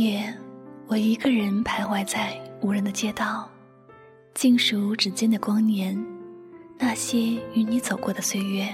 [0.00, 0.34] 夜，
[0.86, 3.46] 我一个人徘徊在无人的街道，
[4.32, 5.94] 静数指尖的光年，
[6.78, 7.18] 那些
[7.52, 8.66] 与你走过的岁月，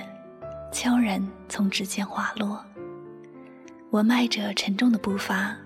[0.73, 2.65] 悄然从指尖滑落。
[3.91, 5.57] 我迈着沉重的步伐，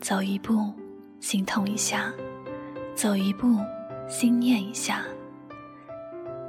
[0.00, 0.72] 走一步，
[1.20, 2.10] 心痛一下；
[2.94, 3.58] 走一步，
[4.08, 5.02] 心念一下。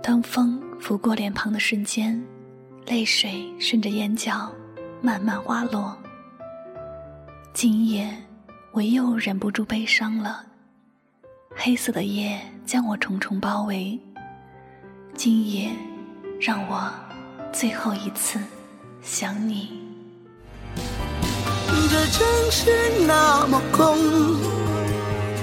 [0.01, 2.25] 当风拂过脸庞的瞬间，
[2.85, 4.49] 泪水顺着眼角
[5.01, 5.97] 慢慢滑落。
[7.53, 8.13] 今夜，
[8.75, 10.43] 我又忍不住悲伤了。
[11.55, 13.97] 黑色的夜将我重重包围。
[15.15, 15.71] 今夜，
[16.41, 16.91] 让我
[17.53, 18.37] 最后一次
[19.01, 19.79] 想你。
[21.89, 22.69] 这城市
[23.07, 23.97] 那么空，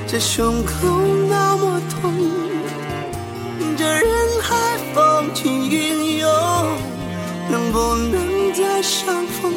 [0.07, 0.87] 这胸口
[1.31, 2.13] 那么痛，
[3.79, 4.05] 这人
[4.43, 6.29] 海风起云涌，
[7.51, 9.51] 能不能再相逢？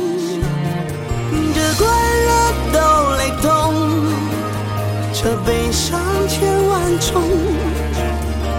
[5.26, 7.24] 的悲伤千万种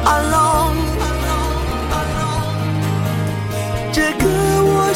[0.04, 0.74] ，Alone，
[3.92, 4.26] 这个
[4.64, 4.90] 我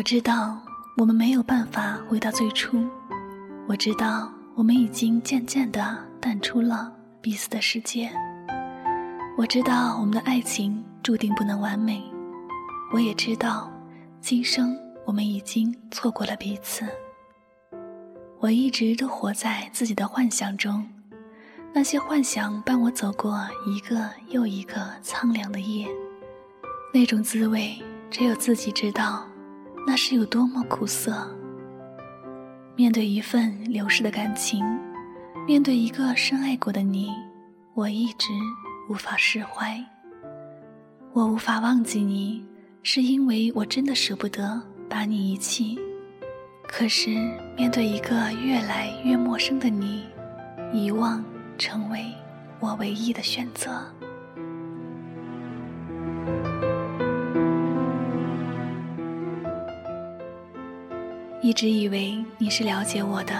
[0.00, 0.58] 我知道
[0.96, 2.88] 我们没有办法回到最初，
[3.66, 6.90] 我知道我们已经渐渐的淡出了
[7.20, 8.10] 彼此的世界。
[9.36, 12.02] 我知道我们的爱情注定不能完美，
[12.94, 13.70] 我也知道
[14.22, 14.74] 今生
[15.04, 16.86] 我们已经错过了彼此。
[18.38, 20.88] 我一直都活在自己的幻想中，
[21.74, 25.86] 那些幻想伴我走过一个又一个苍凉的夜，
[26.90, 27.76] 那种滋味
[28.10, 29.26] 只有自己知道。
[29.86, 31.28] 那是有多么苦涩。
[32.76, 34.64] 面对一份流逝的感情，
[35.46, 37.10] 面对一个深爱过的你，
[37.74, 38.28] 我一直
[38.88, 39.78] 无法释怀。
[41.12, 42.44] 我无法忘记你，
[42.82, 45.78] 是因为我真的舍不得把你遗弃。
[46.68, 47.10] 可是
[47.56, 50.04] 面对一个越来越陌生的你，
[50.72, 51.22] 遗忘
[51.58, 52.04] 成为
[52.60, 53.84] 我唯一的选择。
[61.50, 63.34] 一直以为你是了解我的，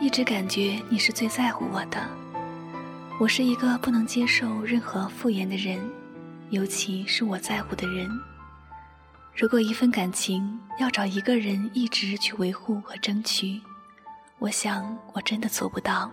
[0.00, 2.00] 一直感觉你是最在乎我的。
[3.18, 5.76] 我是一个不能接受任何敷衍的人，
[6.50, 8.08] 尤其是我在乎的人。
[9.34, 13.60] 如果一份感情要找一个人一直去维护和争取，
[14.38, 16.08] 我想我真的做不到。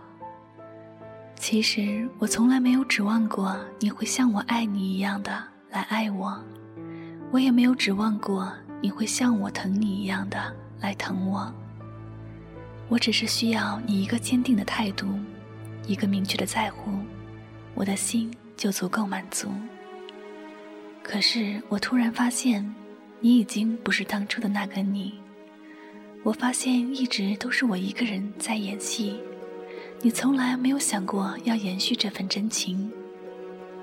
[1.35, 6.43] 其实我从来没有指望过你会像我爱你一样的来爱我，
[7.29, 8.51] 我也没有指望过
[8.81, 10.51] 你会像我疼你一样的。
[10.83, 11.49] 来疼我，
[12.89, 15.07] 我只是需要你一个坚定的态度，
[15.87, 16.91] 一个明确的在乎，
[17.73, 19.49] 我的心就足够满足。
[21.01, 22.75] 可是我突然发现，
[23.21, 25.13] 你已经不是当初的那个你。
[26.21, 29.17] 我发现一直都是我一个人在演戏，
[30.01, 32.91] 你从来没有想过要延续这份真情。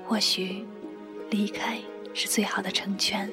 [0.05, 0.63] 或许，
[1.31, 1.79] 离开
[2.13, 3.27] 是最好的成全。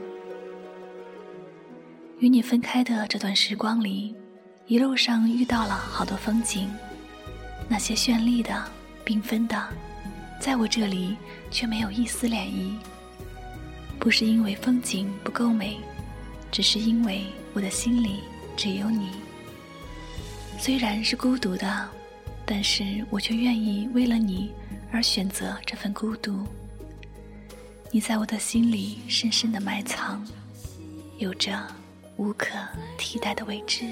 [2.20, 4.12] 与你分开的这段时光里，
[4.66, 6.68] 一路上遇到了好多风景，
[7.68, 8.64] 那些绚丽的、
[9.06, 9.68] 缤纷的，
[10.40, 11.16] 在我这里
[11.48, 12.72] 却没有一丝涟漪。
[14.00, 15.78] 不是因为风景不够美，
[16.50, 18.20] 只是因为我的心里
[18.56, 19.10] 只有你。
[20.58, 21.88] 虽然是孤独的，
[22.44, 24.50] 但是我却愿意为了你
[24.90, 26.44] 而选择这份孤独。
[27.92, 30.26] 你在我的心里深深的埋藏，
[31.18, 31.64] 有着。
[32.18, 32.48] 无可
[32.96, 33.86] 替代的位置。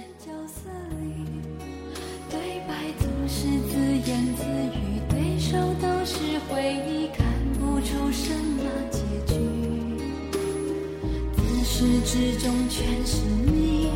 [2.29, 4.43] 对白总是自言自
[4.77, 6.17] 语，对手都是
[6.49, 7.25] 回忆，看
[7.55, 8.99] 不出什么结
[9.33, 9.39] 局。
[11.37, 13.91] 自始至终全是你，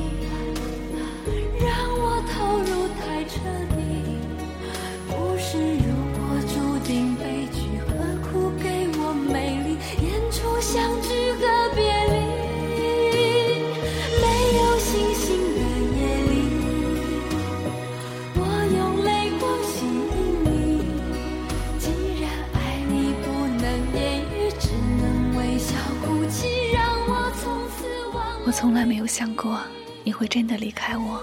[28.60, 29.58] 从来没有想过
[30.04, 31.22] 你会真的离开我，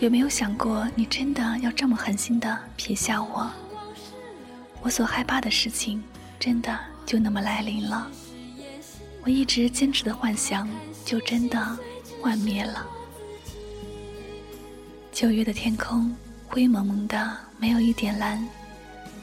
[0.00, 3.48] 有没有想过你真的要这么狠心的撇下我？
[4.82, 6.02] 我所害怕的事情，
[6.40, 6.76] 真的
[7.06, 8.10] 就那么来临了。
[9.22, 10.68] 我一直坚持的幻想，
[11.04, 11.78] 就真的
[12.20, 12.84] 幻灭了。
[15.12, 16.12] 九月的天空
[16.48, 18.44] 灰蒙蒙的，没有一点蓝。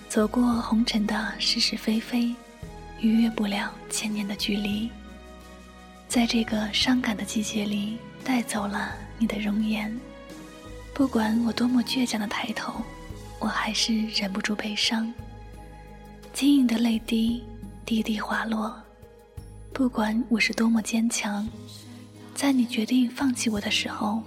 [0.07, 2.33] 走过红尘的是是非非，
[3.01, 4.89] 逾越不了千年的距离。
[6.07, 9.95] 在这个伤感的季节里，带走了你的容颜。
[10.93, 12.81] 不管我多么倔强的抬头，
[13.39, 15.13] 我还是忍不住悲伤。
[16.33, 17.43] 晶莹的泪滴
[17.85, 18.75] 滴滴滑落。
[19.73, 21.47] 不管我是多么坚强，
[22.33, 24.23] 在你决定放弃我的时候，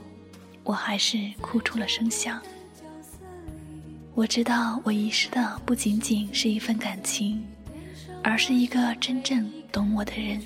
[0.62, 2.40] 我还是哭出了声响。
[4.14, 7.42] 我知道，我遗失的不仅仅是一份感情，
[8.22, 10.40] 而是一个真正懂我的人。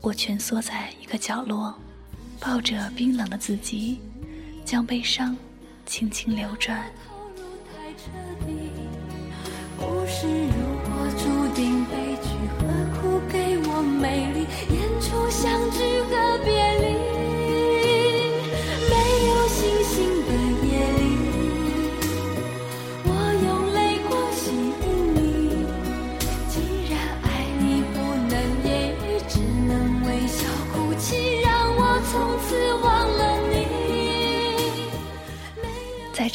[0.00, 1.74] 我蜷缩在一个角落，
[2.38, 4.00] 抱着冰冷的自己，
[4.64, 5.36] 将悲伤
[5.84, 6.84] 轻轻流转。
[9.76, 11.24] 不是如果注
[11.54, 12.28] 定悲剧，
[12.58, 12.62] 何
[13.00, 16.10] 苦给我美丽演出相聚和
[16.44, 16.77] 别离？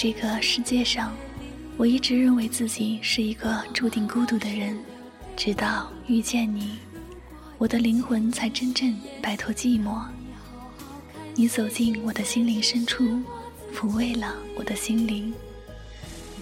[0.03, 1.15] 这个世界上。
[1.77, 4.77] 我一直认为自己是一个注定孤独的人，
[5.33, 6.77] 直到遇见你，
[7.57, 10.03] 我的灵魂才真正摆脱寂寞。
[11.35, 13.21] 你走进我的心灵深处，
[13.73, 15.33] 抚慰了我的心灵。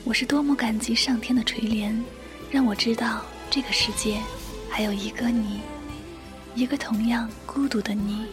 [0.05, 1.95] 我是多么感激上天的垂怜，
[2.49, 4.19] 让我知道这个世界
[4.71, 5.59] 还有一个你，
[6.55, 8.25] 一个同样孤独的你。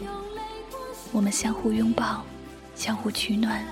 [1.11, 2.25] 我们相互拥抱，
[2.73, 3.63] 相互取暖。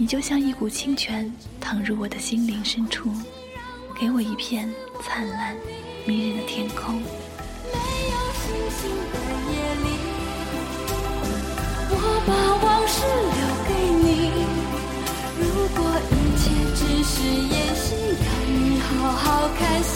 [0.00, 1.30] 你就像一股清泉，
[1.60, 3.12] 淌入我的心灵深处，
[4.00, 4.66] 给我一片
[5.02, 5.54] 灿烂
[6.06, 6.94] 迷人的天空。
[6.94, 7.02] 没
[8.08, 8.48] 有星
[8.80, 9.16] 星的
[9.52, 9.86] 夜里，
[11.90, 11.94] 我
[12.26, 12.32] 把
[12.64, 13.04] 往事
[13.36, 13.70] 留给
[14.00, 14.08] 你。
[15.38, 15.44] 如
[15.76, 17.20] 果一切只是
[17.52, 17.92] 演戏，
[18.24, 19.92] 要你好好看戏，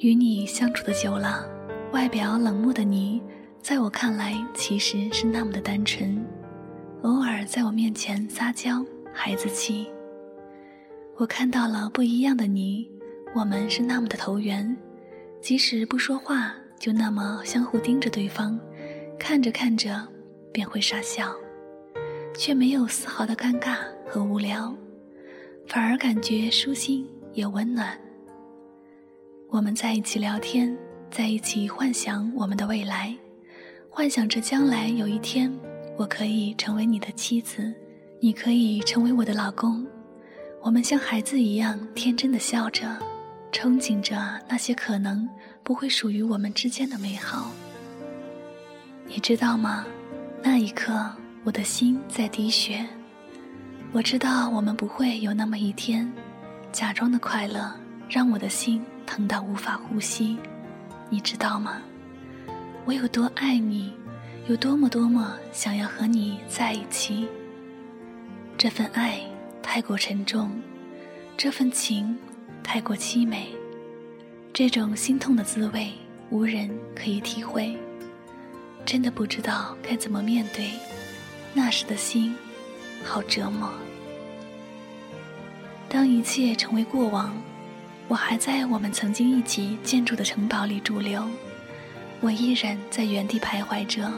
[0.00, 1.46] 与你相处的久了，
[1.92, 3.20] 外表冷漠的你，
[3.60, 6.24] 在我看来其实是那么的单纯。
[7.02, 9.86] 偶尔在我面前撒娇、孩子气，
[11.16, 12.90] 我看到了不一样的你。
[13.34, 14.74] 我们是那么的投缘，
[15.42, 18.58] 即使不说话，就那么相互盯着对方，
[19.18, 20.08] 看着看着
[20.50, 21.30] 便会傻笑，
[22.34, 23.76] 却没有丝毫的尴尬
[24.08, 24.74] 和无聊，
[25.66, 28.00] 反而感觉舒心也温暖。
[29.52, 30.76] 我们在一起聊天，
[31.10, 33.12] 在一起幻想我们的未来，
[33.90, 35.52] 幻想着将来有一天，
[35.96, 37.74] 我可以成为你的妻子，
[38.20, 39.84] 你可以成为我的老公。
[40.62, 42.96] 我们像孩子一样天真的笑着，
[43.50, 44.16] 憧憬着
[44.48, 45.28] 那些可能
[45.64, 47.50] 不会属于我们之间的美好。
[49.08, 49.84] 你知道吗？
[50.44, 51.10] 那一刻，
[51.42, 52.86] 我的心在滴血。
[53.90, 56.08] 我知道我们不会有那么一天，
[56.70, 57.74] 假装的快乐
[58.08, 58.80] 让我的心。
[59.10, 60.38] 疼到无法呼吸，
[61.08, 61.82] 你知道吗？
[62.84, 63.92] 我有多爱你，
[64.46, 67.26] 有多么多么想要和你在一起。
[68.56, 69.20] 这份爱
[69.60, 70.52] 太过沉重，
[71.36, 72.16] 这份情
[72.62, 73.48] 太过凄美，
[74.52, 75.90] 这种心痛的滋味
[76.30, 77.76] 无人可以体会。
[78.86, 80.70] 真的不知道该怎么面对，
[81.52, 82.32] 那时的心
[83.02, 83.68] 好折磨。
[85.88, 87.34] 当一切成为过往。
[88.10, 91.24] 我还在我们曾经一起建筑的城堡里驻留，
[92.18, 94.12] 我依然在原地徘徊着，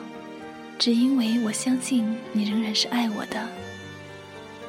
[0.79, 3.47] 只因为我相信你仍然是爱我的。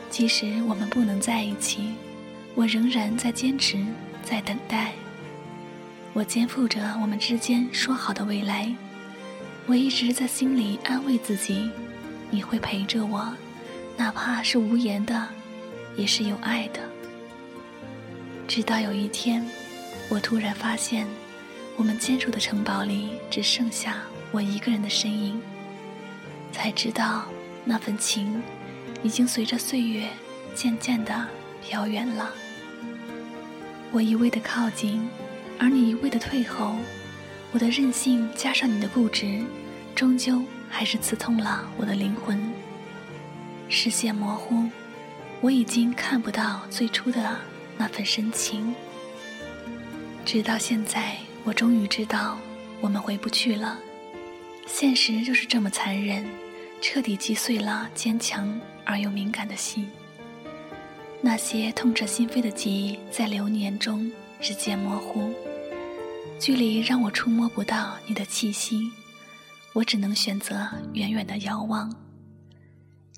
[0.09, 1.93] 即使我们不能在一起，
[2.53, 3.77] 我仍然在坚持，
[4.25, 4.91] 在等待。
[6.11, 8.75] 我肩负着我们之间说好的未来，
[9.67, 11.71] 我一直在心里安慰自己，
[12.29, 13.33] 你会陪着我，
[13.95, 15.29] 哪怕是无言的，
[15.95, 16.81] 也是有爱的。
[18.47, 19.45] 直到有一天，
[20.09, 21.07] 我突然发现，
[21.75, 25.39] 我们坚守的城堡里只剩下我一个人的身影。
[26.51, 27.25] 才知道，
[27.63, 28.41] 那份情
[29.01, 30.07] 已经随着岁月
[30.53, 31.27] 渐渐的
[31.63, 32.31] 飘远了。
[33.91, 35.07] 我一味的靠近，
[35.57, 36.75] 而你一味的退后。
[37.51, 39.43] 我的任性加上你的固执，
[39.93, 42.39] 终究还是刺痛了我的灵魂。
[43.69, 44.67] 视线模糊，
[45.39, 47.39] 我已经看不到最初的
[47.83, 48.73] 那份深情。
[50.23, 52.37] 直到现在，我终于知道，
[52.79, 53.77] 我们回不去了。
[54.65, 56.25] 现实就是这么残忍，
[56.79, 59.91] 彻底击碎了坚强而又敏感的心。
[61.19, 64.09] 那些痛彻心扉的记忆，在流年中
[64.39, 65.33] 日渐模糊。
[66.39, 68.89] 距离让我触摸不到你的气息，
[69.73, 71.93] 我只能选择远远的遥望。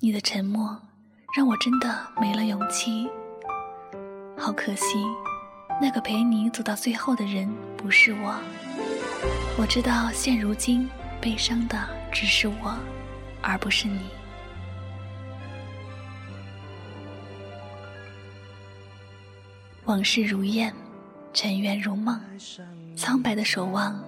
[0.00, 0.76] 你的沉默
[1.36, 3.08] 让我真的没了勇气。
[4.36, 5.04] 好可惜，
[5.80, 8.34] 那个陪你走到最后的人不是我。
[9.58, 10.88] 我知道现如今
[11.20, 11.78] 悲伤的
[12.12, 12.78] 只是我，
[13.42, 14.00] 而不是你。
[19.86, 20.72] 往事如烟，
[21.32, 22.20] 尘缘如梦。
[22.96, 24.02] 苍白的守望，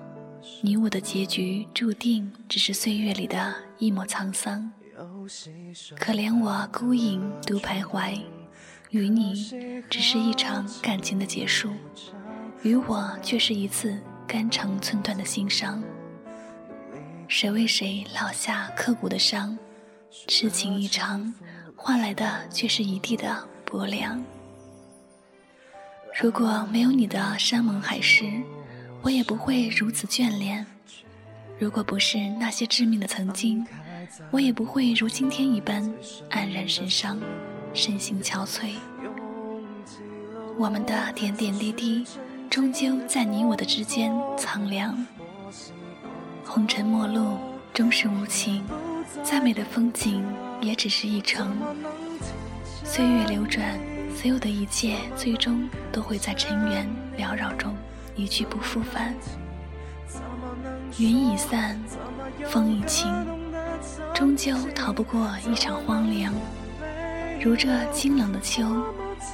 [0.60, 4.70] 你我的结局注定只是岁月里的一抹沧桑。
[5.96, 8.20] 可怜我孤影独徘徊，
[8.90, 9.34] 与你
[9.90, 11.70] 只是一场感情的结束，
[12.62, 15.82] 与我却是一次肝肠寸断的心伤。
[17.28, 19.56] 谁为谁烙下刻骨的伤？
[20.26, 21.32] 痴情一场，
[21.76, 24.24] 换来的却是一地的薄凉。
[26.20, 28.24] 如果没有你的山盟海誓。
[29.00, 30.66] 我也不会如此眷恋。
[31.56, 33.64] 如果不是那些致命的曾经，
[34.32, 35.82] 我也不会如今天一般
[36.30, 37.16] 黯然神伤，
[37.78, 38.72] 身心憔悴。
[40.58, 42.04] 我们的点点滴滴，
[42.50, 45.06] 终究在你我的之间苍凉。
[46.44, 47.38] 红尘陌路，
[47.72, 48.64] 终是无情。
[49.22, 50.24] 再美的风景，
[50.60, 51.56] 也只是一程。
[52.82, 53.78] 岁月流转，
[54.12, 56.84] 所有的一切，最终都会在尘缘
[57.16, 57.72] 缭绕中。
[58.16, 59.14] 一去不复返，
[60.98, 61.80] 云已散，
[62.46, 63.08] 风已清，
[64.12, 66.34] 终究逃不过一场荒凉。
[67.40, 68.64] 如这清冷的秋，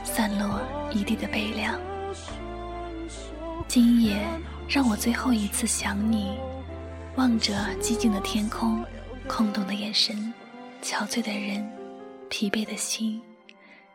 [0.04, 0.61] 散落
[0.92, 1.80] 一地的悲凉。
[3.66, 4.23] 今夜，
[4.68, 6.37] 让我最后一次想你，
[7.16, 8.84] 望着寂静的天空，
[9.26, 10.34] 空洞的眼神，
[10.82, 11.66] 憔悴的人，
[12.28, 13.23] 疲惫的心，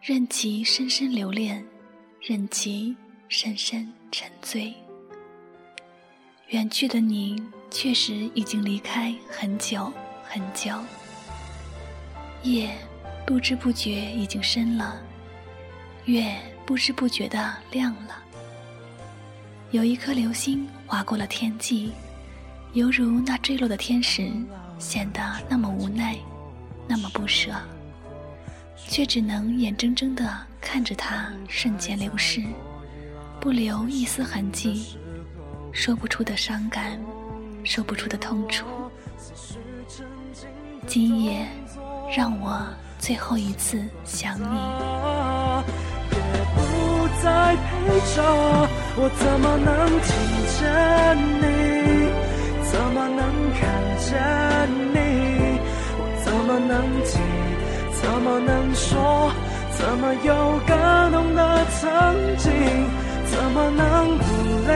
[0.02, 1.64] 任其深深留恋，
[2.20, 2.98] 任其
[3.28, 4.74] 深深沉醉。
[6.48, 7.40] 远去的你，
[7.70, 10.72] 确实已经离开很久很久。
[12.42, 12.72] 夜
[13.30, 15.00] 不知不觉已经深了，
[16.06, 18.18] 月不知不觉的亮了。
[19.70, 21.92] 有一颗流星划过了天际，
[22.74, 24.32] 犹如那坠落的天使，
[24.80, 26.18] 显得那么无奈，
[26.88, 27.54] 那么不舍，
[28.88, 30.28] 却只能眼睁睁的
[30.60, 32.42] 看着它瞬间流逝，
[33.40, 34.98] 不留一丝痕迹。
[35.72, 37.00] 说不出的伤感，
[37.64, 38.66] 说不出的痛楚。
[40.88, 41.48] 今夜，
[42.12, 42.66] 让我
[43.00, 44.44] 最后一次想你。
[46.12, 46.18] 也
[46.56, 46.58] 不
[47.24, 47.66] 再陪
[48.14, 48.18] 着，
[48.98, 49.68] 我怎么能
[50.06, 50.08] 听
[50.54, 50.60] 见
[51.42, 51.44] 你？
[52.70, 53.20] 怎么能
[53.58, 53.60] 看
[53.98, 54.08] 见
[54.94, 54.98] 你？
[55.98, 56.72] 我怎么能
[57.04, 57.18] 记？
[58.00, 59.32] 怎么能说？
[59.72, 61.82] 怎么有感动的曾
[62.38, 62.52] 经？
[63.26, 64.24] 怎么能不
[64.68, 64.72] 泪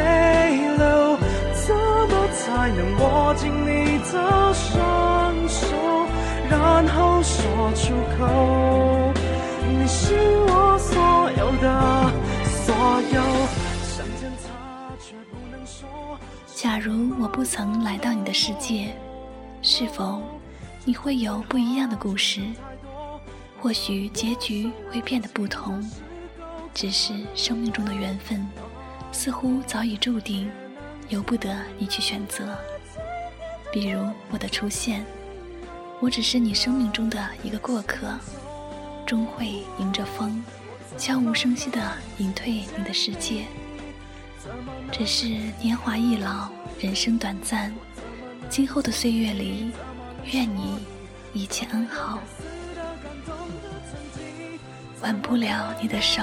[0.78, 1.18] 流？
[1.66, 4.14] 怎么才能握紧你的
[4.54, 4.72] 手，
[6.54, 9.12] 然后说出口？
[9.68, 10.14] 你是
[10.48, 11.66] 我所有的
[12.46, 12.76] 所
[13.12, 13.18] 有。
[16.56, 18.96] 假如我不曾来到你的世界，
[19.64, 20.22] 是否
[20.86, 22.42] 你会有不一样的故事？
[23.60, 25.84] 或许结局会变得不同。
[26.72, 28.48] 只是生命中的缘分，
[29.12, 30.52] 似乎早已注定，
[31.10, 32.56] 由不得你去选择。
[33.72, 35.04] 比如我的出现，
[36.04, 38.20] 我只是你生命中的一个过客，
[39.06, 40.44] 终会迎着风，
[40.98, 41.80] 悄无声息地
[42.18, 43.46] 隐退你的世界。
[44.92, 45.30] 只是
[45.62, 47.74] 年华易老，人生短暂，
[48.50, 49.72] 今后的岁月里，
[50.34, 50.78] 愿你
[51.32, 52.20] 一切安好，
[55.02, 56.22] 挽不了你的手。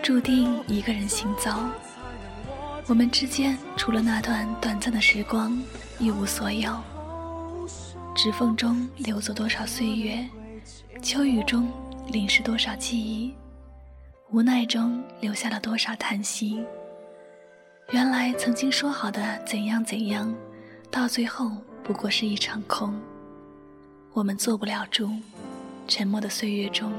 [0.00, 1.50] 注定一个人行走，
[2.86, 5.60] 我们之间除了那段短暂的时光，
[5.98, 6.72] 一无所有。
[8.14, 10.28] 指缝中流走多少岁月，
[11.00, 11.68] 秋雨中
[12.08, 13.34] 淋湿多少记忆，
[14.30, 16.62] 无奈中留下了多少叹息。
[17.90, 20.32] 原来曾经说好的怎样怎样，
[20.90, 21.50] 到最后
[21.82, 22.94] 不过是一场空。
[24.12, 25.08] 我们做不了主，
[25.88, 26.92] 沉默的岁月中，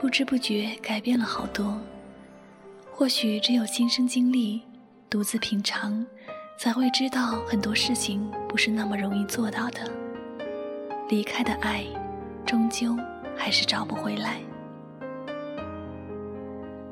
[0.00, 1.78] 不知不觉改变了好多。
[2.90, 4.62] 或许只有亲身经历，
[5.10, 6.04] 独自品尝，
[6.58, 10.05] 才会知道很多事情不是那么容易做到的。
[11.08, 11.84] 离开的爱，
[12.44, 12.96] 终究
[13.36, 14.40] 还是找不回来。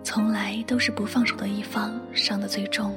[0.04, 2.94] 从来都是不放手的一方伤得最重。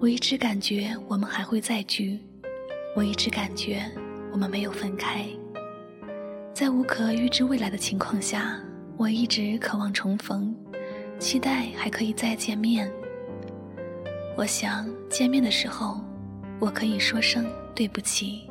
[0.00, 2.18] 我一直感觉我们还会再聚，
[2.94, 3.84] 我一直感觉
[4.32, 5.26] 我们没有分开。
[6.54, 8.58] 在无可预知未来的情况下，
[8.96, 10.54] 我一直渴望重逢，
[11.18, 12.90] 期待还可以再见面。
[14.34, 16.00] 我想见面的时候，
[16.58, 18.48] 我可以说声对不起，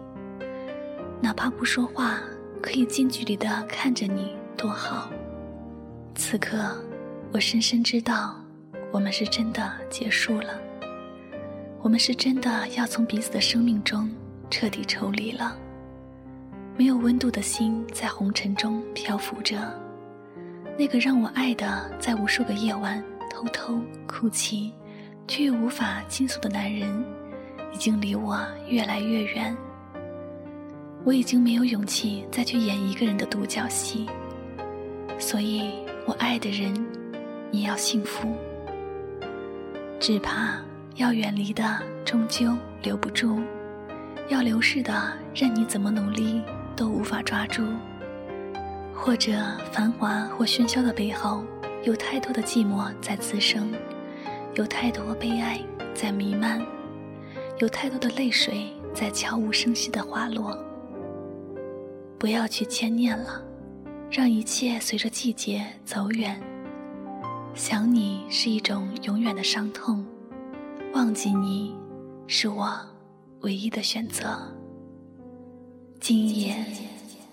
[1.21, 2.19] 哪怕不说话，
[2.61, 5.09] 可以近距离的看着你，多好。
[6.13, 6.75] 此刻，
[7.31, 8.35] 我深深知道，
[8.91, 10.59] 我们是真的结束了。
[11.81, 14.09] 我们是真的要从彼此的生命中
[14.49, 15.57] 彻底抽离了。
[16.77, 19.57] 没有温度的心在红尘中漂浮着，
[20.77, 24.73] 那个让我爱的，在无数个夜晚偷偷哭泣，
[25.27, 27.03] 却又无法倾诉的男人，
[27.73, 29.55] 已经离我越来越远。
[31.05, 34.07] 我已经没有勇气再去演一个人的独角戏，
[35.19, 35.69] 所以
[36.07, 36.73] 我爱的人，
[37.51, 38.35] 也要幸福，
[39.99, 40.59] 只怕。
[40.95, 43.41] 要远离的终究留不住，
[44.29, 46.41] 要流逝的任你怎么努力
[46.73, 47.61] 都无法抓住。
[48.93, 49.33] 或者
[49.73, 51.43] 繁华或喧嚣的背后，
[51.83, 53.73] 有太多的寂寞在滋生，
[54.53, 55.59] 有太多悲哀
[55.93, 56.65] 在弥漫，
[57.59, 60.57] 有太多的泪水在悄无声息的滑落。
[62.17, 63.41] 不要去牵念了，
[64.09, 66.41] 让一切随着季节走远。
[67.53, 70.05] 想你是一种永远的伤痛。
[70.93, 71.75] 忘记你，
[72.27, 72.73] 是我
[73.41, 74.39] 唯一的选择。
[75.99, 76.55] 今夜，